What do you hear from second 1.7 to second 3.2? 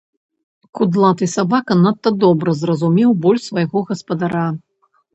надта добра зразумеў